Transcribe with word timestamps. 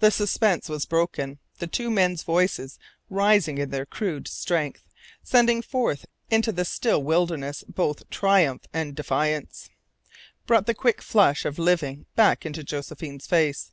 The 0.00 0.10
suspense 0.10 0.68
was 0.68 0.84
broken. 0.84 1.38
The 1.58 1.66
two 1.66 1.90
men's 1.90 2.22
voices, 2.22 2.78
rising 3.08 3.56
in 3.56 3.70
their 3.70 3.86
crude 3.86 4.28
strength, 4.28 4.84
sending 5.22 5.62
forth 5.62 6.04
into 6.30 6.52
the 6.52 6.66
still 6.66 7.02
wilderness 7.02 7.64
both 7.66 8.10
triumph 8.10 8.66
and 8.74 8.94
defiance, 8.94 9.70
brought 10.44 10.66
the 10.66 10.74
quick 10.74 11.00
flush 11.00 11.46
of 11.46 11.58
living 11.58 12.04
back 12.16 12.44
into 12.44 12.62
Josephine's 12.62 13.24
face. 13.26 13.72